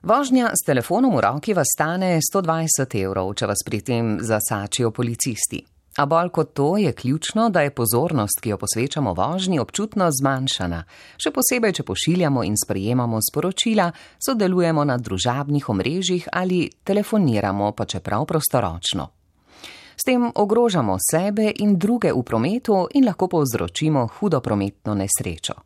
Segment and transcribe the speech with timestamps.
[0.00, 5.60] Vožnja s telefonom v roki vas stane 120 evrov, če vas pri tem zasačijo policisti.
[6.00, 10.80] A bolj kot to je ključno, da je pozornost, ki jo posvečamo vožnji, občutno zmanjšana,
[11.20, 13.90] še posebej, če pošiljamo in sprejemamo sporočila,
[14.24, 19.10] sodelujemo na družabnih omrežjih ali telefoniramo, pa čeprav prostoročno.
[20.00, 25.60] S tem ogrožamo sebe in druge v prometu in lahko povzročimo hudo prometno nesrečo.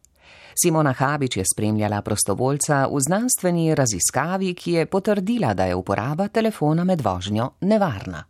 [0.63, 6.85] Simona Habič je spremljala prostovoljca v znanstveni raziskavi, ki je potrdila, da je uporaba telefona
[6.85, 8.25] med vožnjo nevarna.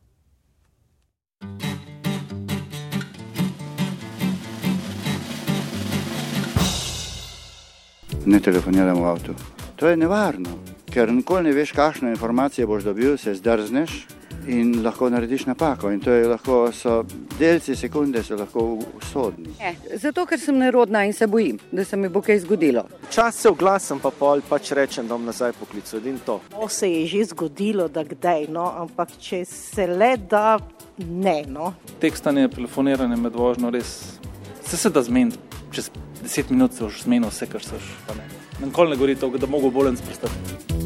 [8.27, 9.35] ne telefoniramo v avtu.
[9.77, 10.59] To je nevarno,
[10.91, 14.07] ker nikoli ne veš, kakšne informacije boš dobil, se zdrzneš
[14.47, 15.91] in lahko narediš napako.
[15.91, 17.05] In to je lahko, so
[17.39, 19.55] delci sekunde, so lahko usodni.
[20.01, 22.85] Zato, ker sem nerodna in se bojim, da se mi bo kaj zgodilo.
[23.11, 26.41] Čas se oglasim, pa pol pač rečem, da bom nazaj poklical in to.
[26.51, 30.59] To se je že zgodilo, da kdaj, no, ampak če se le da,
[30.99, 31.43] ne.
[31.49, 31.73] No.
[32.01, 34.18] Tekstanje, telefoniranje med vožnjo, res
[34.65, 35.38] se, se da zmeniti.
[35.74, 35.90] Čez
[36.23, 38.15] deset minut se už zmenil vse, kar se že.
[38.63, 40.84] Nikoli ne govori to, da mogo bolj sprostati.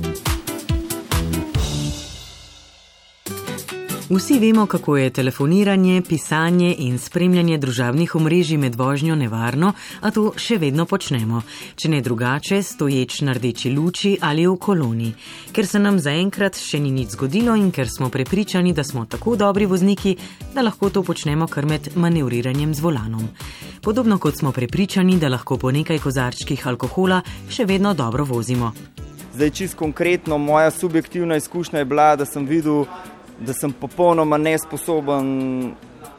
[4.10, 10.30] Vsi vemo, kako je telefoniranje, pisanje in spremljanje družabnih omrežij med vožnjo nevarno, a to
[10.32, 11.42] še vedno počnemo,
[11.76, 15.10] če ne drugače, stoječ na rdeči luči ali v koloni.
[15.52, 19.36] Ker se nam zaenkrat še ni nič zgodilo in ker smo prepričani, da smo tako
[19.36, 20.14] dobri vozniki,
[20.54, 23.28] da lahko to počnemo kar med manevriranjem z volanom.
[23.84, 27.20] Podobno kot smo prepričani, da lahko po nekaj kozarčkih alkohola
[27.52, 28.72] še vedno dobro vozimo.
[29.36, 32.86] Zdaj, čist konkretno, moja subjektivna izkušnja je bila, da sem videl
[33.40, 35.72] da sem popolnoma nesposoben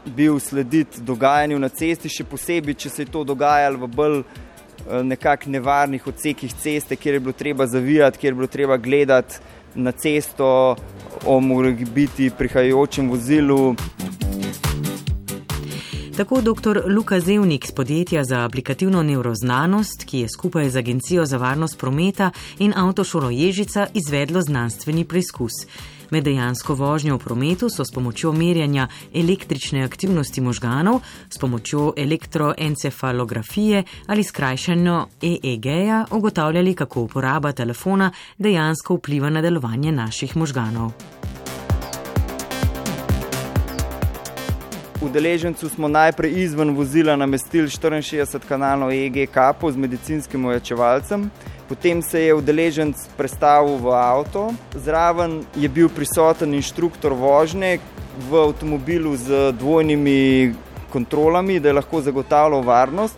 [0.06, 5.04] bil slediti dogajanju na cesti, še posebej, če se je to dogajalo v bolj eh,
[5.04, 9.40] nekakšnih nevarnih odsekih ceste, kjer je bilo treba zavijati, kjer je bilo treba gledati
[9.76, 10.76] na cesto
[11.26, 13.76] o morebiti prihajajočem vozilu.
[16.20, 16.82] Tako dr.
[16.86, 22.32] Luka Zevnik z podjetja za aplikativno neuroznanost, ki je skupaj z Agencijo za varnost prometa
[22.60, 25.64] in avtošolo Ježica izvedlo znanstveni preizkus.
[26.10, 33.84] Med dejansko vožnjo v prometu so s pomočjo merjanja električne aktivnosti možganov, s pomočjo elektroencefalografije
[34.08, 40.92] ali skrajšanja EEG-ja ugotavljali, kako uporaba telefona dejansko vpliva na delovanje naših možganov.
[45.02, 51.30] Udeležencu smo najprej izven vozila namestili 64 kanalov EEG kapo z medicinskim ojačevalcem.
[51.70, 57.78] Potem se je udeleženc predstavil v avto, zraven je bil prisoten inštruktor vožnje
[58.26, 60.56] v avtomobilu z dvojnimi
[60.90, 63.18] kontrolami, da je lahko zagotavljal varnost.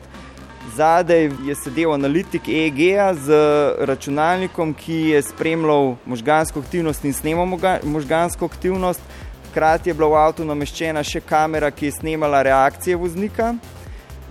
[0.75, 3.39] Zadaj je sedel analitik EEG-ja z
[3.87, 7.47] računalnikom, ki je spremljal možgansko aktivnost in snemal
[7.83, 8.99] možgansko aktivnost.
[9.51, 13.55] Hkrati je bila v avtu nameščena še kamera, ki je snemala reakcije voznika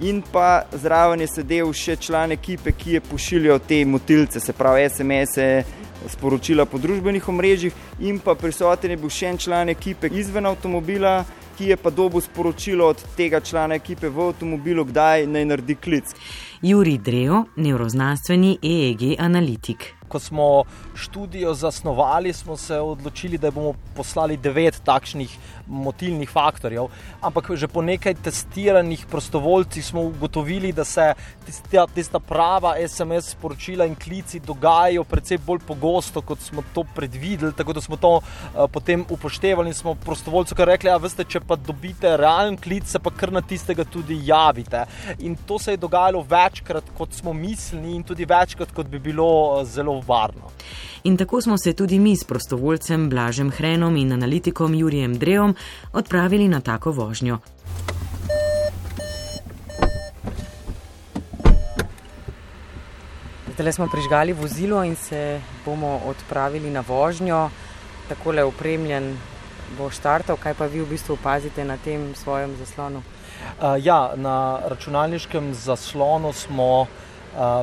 [0.01, 4.89] in pa zraven je sedel še član ekipe, ki je pošiljal te motilce, se pravi
[4.89, 5.65] SMS-e,
[6.09, 11.21] sporočila po družbenih omrežjih, in pa prisoten je bil še en član ekipe izven avtomobila,
[11.61, 16.15] ki je pa dobil sporočilo od tega člana ekipe v avtomobilu, kdaj naj naredi klic.
[16.63, 24.37] Juri Drejo, neuroznanstveni EEG analitik ko smo študijo zasnovali, smo se odločili, da bomo poslali
[24.37, 26.89] devet takšnih motilnih faktorjev.
[27.23, 31.13] Ampak že po nekaj testiranih prostovoljcih smo ugotovili, da se
[31.47, 37.55] tista, tista prava SMS sporočila in klici dogajajo precej bolj pogosto, kot smo to predvideli.
[37.55, 42.17] Tako da smo to uh, potem upoštevali in smo prostovoljcu rekli: veste, če pa dobite
[42.17, 44.85] realen klic, se pa kar na tistega tudi javite.
[45.19, 49.61] In to se je dogajalo večkrat, kot smo mislili, in tudi večkrat, kot bi bilo
[49.61, 50.51] uh, zelo varno.
[51.05, 55.55] In tako smo se tudi mi s prostovoljcem Blažem Hrenom in analitikom Jurijem Drevom
[55.93, 57.39] odpravili na tako vožnjo.
[63.55, 67.51] Zdaj smo prižgali vozilo in se bomo odpravili na vožnjo.
[68.09, 69.17] Tako le opremljen
[69.79, 73.03] bo štartov, kaj pa vi v bistvu opazite na tem svojem zaslonu?
[73.61, 76.89] Uh, ja, na računalniškem zaslonu smo uh,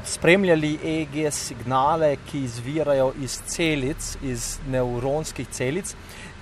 [0.06, 5.96] spremljali EG signale, ki izvirajo iz celic, iz nevronskih celic.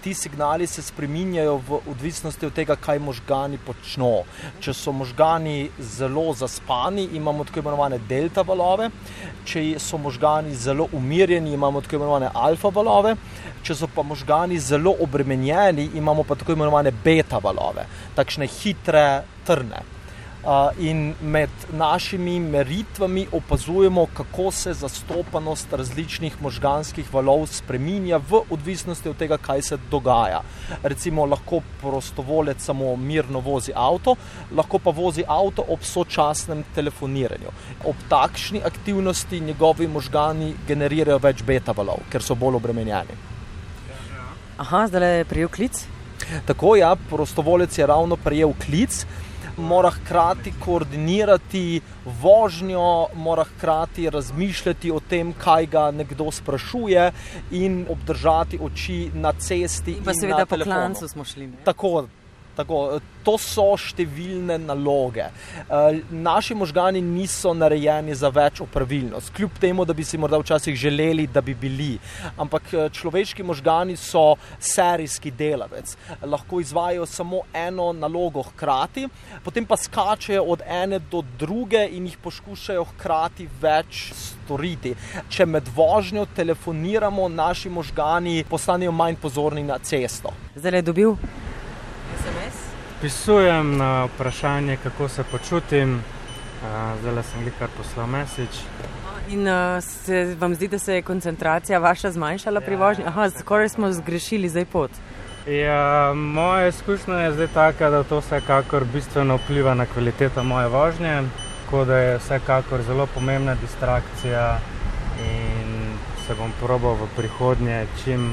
[0.03, 4.21] Ti signali se spreminjajo v odvisnosti od tega, kaj možgani počnejo.
[4.61, 8.91] Če so možgani zelo zaspani, imamo tako imenovane delta valove,
[9.49, 13.15] če so možgani zelo umirjeni, imamo tako imenovane alfa valove,
[13.65, 19.07] če so pa možgani zelo obremenjeni, imamo pa tako imenovane beta valove, takšne hitre,
[19.45, 19.94] trne.
[20.77, 29.17] In med našimi meritvami opazujemo, kako se zastopanost različnih možganskih valov spreminja v odvisnosti od
[29.17, 30.43] tega, kaj se dogaja.
[30.83, 34.15] Recimo, lahko prostovolec samo mirno vozi avto,
[34.51, 37.49] lahko pa vozi avto ob sočasnem telefoniranju.
[37.85, 43.17] Ob takšni aktivnosti njegovi možgani generirajo več beta valov, ker so bolj obremenjeni.
[44.57, 45.85] Aha, zdaj je prijel klic.
[46.45, 49.05] Tako ja, prostovolec je ravno prijel klic.
[49.57, 51.81] Mora hkrati koordinirati
[52.21, 57.11] vožnjo, mora hkrati razmišljati o tem, kaj ga nekdo sprašuje,
[57.51, 59.97] in obdržati oči na cesti.
[60.05, 61.47] Pa seveda po klancu smo šli.
[61.47, 61.57] Ne?
[61.63, 62.07] Tako,
[62.55, 65.25] Tako, to so številne naloge.
[65.25, 70.77] Eh, naši možgani niso narejeni za več opravilnost, kljub temu, da bi si morda včasih
[70.79, 71.95] želeli, da bi bili.
[72.37, 79.07] Ampak eh, človeški možgani so serijski delavec, lahko izvajo samo eno nalogo hkrati,
[79.43, 84.93] potem pa skačejo od ene do druge in jih poskušajo hkrati več storiti.
[85.29, 90.33] Če med vožnjo telefoniramo, naši možgani postanejo manj pozorni na cesto.
[90.55, 91.15] Zdaj je dobil.
[93.05, 96.01] Pisujem na vprašanje, kako se počutim,
[97.01, 98.63] zdaj sem jih kar poslal mesič.
[99.29, 99.45] In
[99.81, 103.05] se vam zdi, da se je koncentracija vaša zmanjšala pri vožnji?
[103.05, 104.91] Aha, skoraj smo zgrešili zdaj pot.
[105.45, 111.23] Ja, moja izkušnja je zdaj taka, da to vsekakor bistveno vpliva na kvaliteto moje vožnje,
[111.65, 114.59] tako da je vsekakor zelo pomembna distrakcija
[115.21, 115.97] in
[116.27, 118.31] se bom probal v prihodnje čim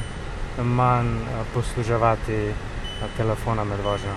[0.59, 1.19] manj
[1.55, 2.47] posluževati
[3.17, 4.17] telefona med vožnjo.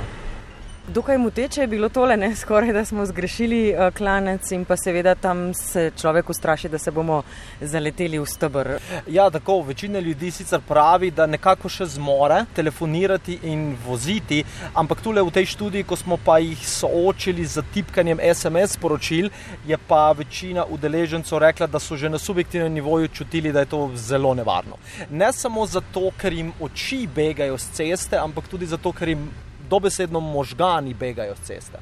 [0.88, 2.36] Dokaj muteče je bilo tole, ne?
[2.36, 6.92] skoraj da smo zgrešili uh, klanec in pa seveda tam se človek ustraši, da se
[6.92, 7.24] bomo
[7.62, 8.70] zaleteli v stebr.
[9.08, 14.44] Ja, tako večina ljudi sicer pravi, da nekako še zmore telefonirati in voziti,
[14.74, 19.32] ampak tule v tej študiji, ko smo pa jih soočili z tipkanjem SMS sporočil,
[19.66, 23.90] je pa večina udeležencev rekla, da so že na subjektivnem nivoju čutili, da je to
[23.96, 24.78] zelo nevarno.
[25.10, 29.26] Ne samo zato, ker jim oči begajo z ceste, ampak tudi zato, ker jim
[29.70, 31.78] dobesedno možgani begajo z ceste.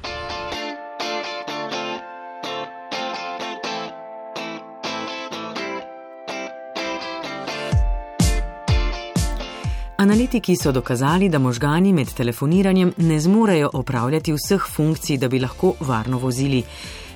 [9.96, 15.74] Analitiki so dokazali, da možgani med telefoniranjem ne zmorejo opravljati vseh funkcij, da bi lahko
[15.80, 16.62] varno vozili.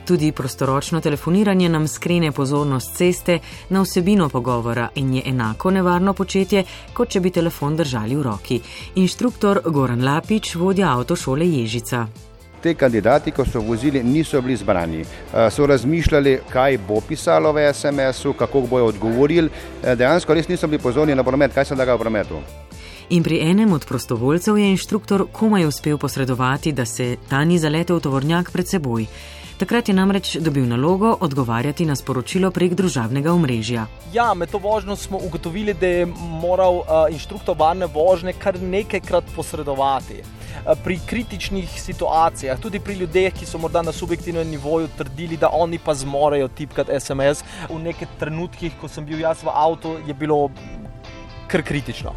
[0.08, 3.38] Tudi prostoročno telefoniranje nam skrene pozornost ceste
[3.68, 8.60] na vsebino pogovora in je enako nevarno početje, kot če bi telefon držali v roki.
[8.94, 12.06] Inštruktor Goran Lapič, vodja avtošole Ježica.
[12.62, 15.04] Te kandidati, ko so vozili, niso bili zbrani.
[15.50, 19.50] So razmišljali, kaj bo pisalo v SMS-u, kako bojo odgovorili.
[19.82, 22.40] Dejansko res niso bili pozorni na promet, kaj se dogaja v prometu.
[23.10, 28.00] In pri enem od prostovoljcev je inštruktor komaj uspel posredovati, da se ta ni zaletel
[28.00, 29.06] tovornjak pred seboj.
[29.58, 33.88] Takrat je namreč dobil nalogo odgovarjati na sporočilo prek družabnega omrežja.
[34.14, 36.04] Ja, med to vožnjo smo ugotovili, da je
[36.42, 40.22] moral uh, inštruktor varne vožnje kar nekajkrat posredovati.
[40.84, 45.78] Pri kritičnih situacijah, tudi pri ljudeh, ki so morda na subjektivnem nivoju trdili, da oni
[45.82, 50.50] pa zmorejo tipkati SMS, v nekaj trenutkih, ko sem bil jaz v avtu, je bilo
[51.50, 52.14] kar kritično.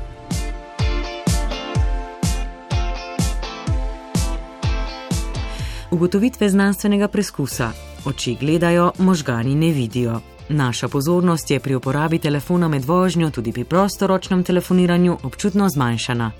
[5.91, 7.71] Ugotovitve znanstvenega preskusa:
[8.05, 10.19] oči gledajo, možgani ne vidijo.
[10.49, 16.31] Naša pozornost je pri uporabi telefona med vožnjo, tudi pri prostoročnem telefoniranju, občutno zmanjšana.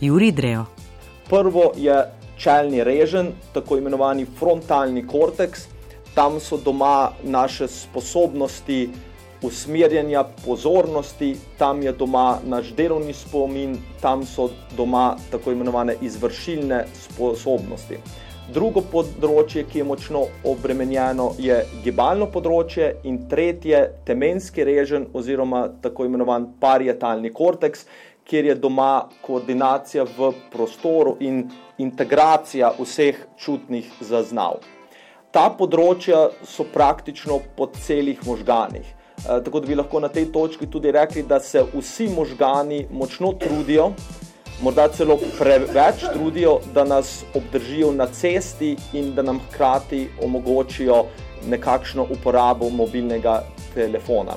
[0.00, 0.64] Juri Drejo.
[1.28, 2.04] Prvo je
[2.36, 5.60] čelni režen, tako imenovani frontalni korteks.
[6.14, 8.90] Tam so doma naše sposobnosti
[9.42, 17.98] usmerjanja pozornosti, tam je doma naš delovni spomin, tam so doma tako imenovane izvršilne sposobnosti.
[18.50, 26.08] Drugo področje, ki je močno obremenjeno, je gibalno področje, in tretje, temenski režen oziroma tako
[26.08, 27.84] imenovan parietalni korteks,
[28.26, 31.44] kjer je doma koordinacija v prostoru in
[31.78, 34.58] integracija vseh čutnih zaznav.
[35.30, 38.96] Ta področja so praktično po celih možganih.
[39.28, 43.92] Tako da bi lahko na tej točki tudi rekli, da se vsi možgani močno trudijo,
[44.62, 51.04] morda celo preveč trudijo, da nas obdržijo na cesti in da nam hkrati omogočijo
[51.48, 53.42] nekakšno uporabo mobilnega
[53.74, 54.36] telefona.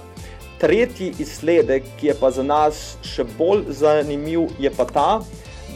[0.57, 5.09] Tretji izsledek, ki je pa za nas še bolj zanimiv, je pa ta,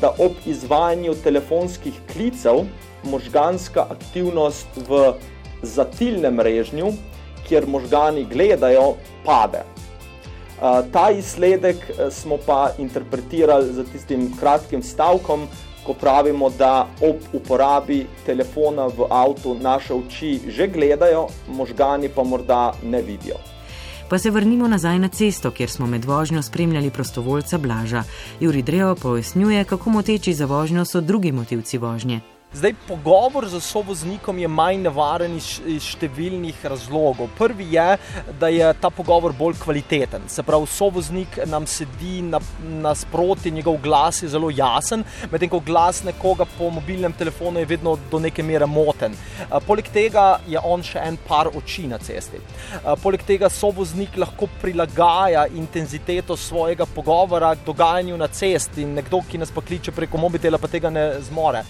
[0.02, 2.64] da ob izvajanju telefonskih klicev
[3.04, 5.14] možganska aktivnost v
[5.62, 6.94] zatilnem režnju,
[7.48, 9.64] kjer možgani gledajo, pade.
[10.92, 11.78] Ta izsledek
[12.12, 15.48] smo pa interpretirali z tistim kratkim stavkom,
[15.86, 22.74] ko pravimo, da ob uporabi telefona v avtu naše oči že gledajo, možgani pa morda
[22.84, 23.38] ne vidijo.
[24.10, 28.04] Pa se vrnimo nazaj na cesto, kjer smo med vožnjo spremljali prostovoljca Blaža.
[28.40, 32.22] Juri Drejo pojasnjuje, kako moteči za vožnjo so drugi motivci vožnje.
[32.58, 37.30] Zdaj, pogovor z sovoznikom je manj nevaren iz, iz številnih razlogov.
[37.38, 37.86] Prvi je,
[38.42, 40.26] da je ta pogovor bolj kvaliteten.
[40.26, 46.02] Se pravi, sovoznik nam sedi nasproti, na njegov glas je zelo jasen, medtem ko glas
[46.08, 49.14] nekoga po mobilnem telefonu je vedno do neke mere moten.
[49.68, 52.42] Poleg tega je on še en par oči na cesti.
[53.04, 59.54] Poleg tega sovoznik lahko prilagaja intenziteto svojega pogovora dogajanju na cesti in nekdo, ki nas
[59.54, 61.68] pa kliče preko mobitela, pa tega ne zmore.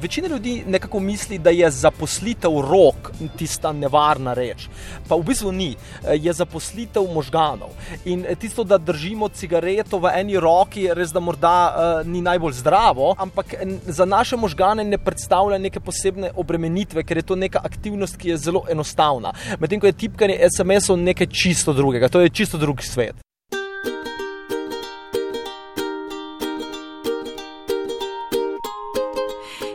[0.00, 4.68] Večina ljudi nekako misli, da je zaposlitev rok tista nevarna reč.
[5.08, 5.74] Pa v bistvu ni,
[6.14, 7.74] je zaposlitev možganov.
[8.04, 13.14] In tisto, da držimo cigareto v eni roki, res da morda uh, ni najbolj zdravo,
[13.18, 13.54] ampak
[13.86, 18.40] za naše možgane ne predstavlja neke posebne obremenitve, ker je to neka aktivnost, ki je
[18.48, 19.32] zelo enostavna.
[19.60, 23.25] Medtem ko je tipkanje SMS-ov nekaj čisto drugega, to je čisto drug svet.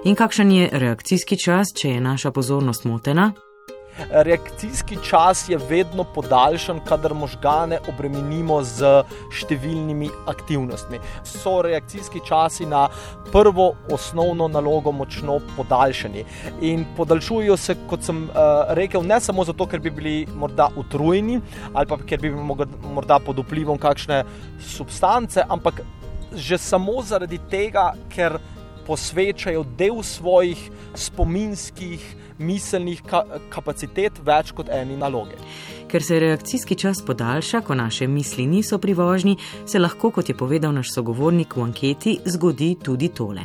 [0.01, 3.27] In kakšen je reakcijski čas, če je naša pozornost motena?
[4.09, 10.97] Reakcijski čas je vedno podaljšan, kadar možgane obremenimo z številnimi aktivnostmi.
[11.21, 12.87] So reakcijski časi na
[13.29, 16.23] prvo osnovno nalogo močno podaljšani.
[16.65, 21.37] In podaljšujejo se, kot sem uh, rekel, ne samo zato, ker bi bili morda utrujeni
[21.75, 22.65] ali pa ker bi bili
[22.95, 24.23] morda pod vplivom kakšne
[24.65, 25.83] substance, ampak
[26.33, 28.39] že samo zaradi tega, ker
[28.87, 30.59] posvečajo del svojih
[30.95, 32.03] spominskih,
[32.41, 33.23] miselnih ka
[33.53, 35.37] kapacitet več kot eni naloge.
[35.91, 39.35] Ker se reakcijski čas podaljša, ko naše misli niso pri vožnji,
[39.65, 43.43] se lahko, kot je povedal naš sogovornik v anketi, zgodi tudi tole.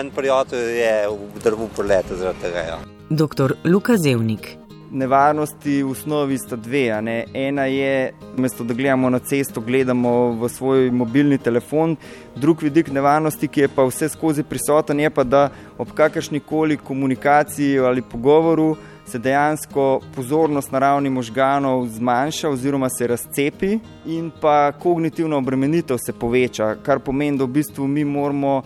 [0.00, 2.66] En prijatelj je v drvu poletel zaradi tega.
[2.68, 2.78] Ja.
[3.10, 3.54] Dr.
[3.64, 4.63] Luka Zevnik
[4.94, 6.86] nevarnosti v osnovi sta dve.
[7.34, 11.96] Ena je, mesto da gledamo na cesto, gledamo v svoj mobilni telefon,
[12.36, 15.48] drug vidik nevarnosti, ki je pa vse skozi prisoten, je pa, da
[15.78, 23.06] ob kakršni koli komunikaciji ali pogovoru se dejansko pozornost na ravni možganov zmanjša oziroma se
[23.06, 28.62] razcepi in pa kognitivna obremenitev se poveča, kar pomeni, da v bistvu mi moramo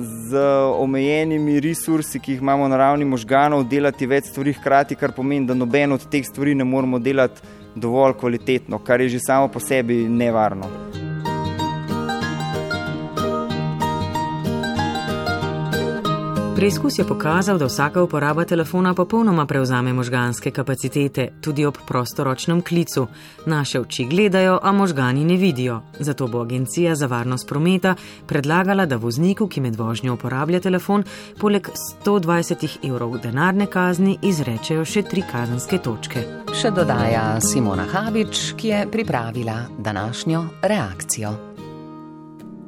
[0.00, 0.36] z
[0.78, 5.54] omejenimi resursi, ki jih imamo na ravni možganov, delati več stvari hkrati, kar pomeni, da
[5.54, 7.40] noben od teh stvari ne moremo delati
[7.74, 10.70] dovolj kvalitetno, kar je že samo po sebi nevarno.
[16.64, 23.06] Preizkus je pokazal, da vsaka uporaba telefona popolnoma prevzame možganske kapacitete, tudi ob prostoročnem klicu.
[23.46, 25.82] Naše oči gledajo, a možgani ne vidijo.
[26.00, 27.94] Zato bo Agencija za varnost prometa
[28.26, 31.04] predlagala, da vozniku, ki med vožnjo uporablja telefon,
[31.40, 31.68] poleg
[32.04, 36.24] 120 evrov denarne kazni izrečejo še tri kazenske točke.
[36.54, 41.53] Še dodaja Simona Habič, ki je pripravila današnjo reakcijo.